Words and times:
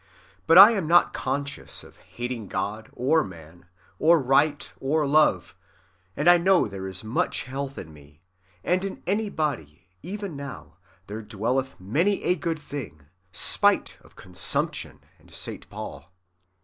But 0.47 0.57
I 0.57 0.71
am 0.71 0.87
not 0.87 1.13
conscious 1.13 1.83
of 1.83 1.97
hating 1.97 2.47
God, 2.47 2.89
or 2.93 3.23
man, 3.23 3.67
or 3.99 4.19
right, 4.19 4.73
or 4.79 5.05
love, 5.05 5.53
and 6.17 6.27
I 6.27 6.39
know 6.39 6.65
there 6.67 6.87
is 6.87 7.03
much 7.03 7.43
'health 7.43 7.77
in 7.77 7.93
me'; 7.93 8.23
and 8.63 8.83
in 8.83 9.03
my 9.05 9.29
body, 9.29 9.89
even 10.01 10.35
now, 10.35 10.77
there 11.05 11.21
dwelleth 11.21 11.79
many 11.79 12.23
a 12.23 12.35
good 12.35 12.57
thing, 12.57 13.09
spite 13.31 13.99
of 14.03 14.15
consumption 14.15 15.01
and 15.19 15.31
Saint 15.31 15.69
Paul." 15.69 16.11